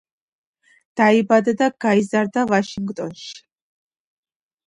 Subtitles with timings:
[1.01, 3.29] დაიბადა და გაიზარდა ვაშინგტონში.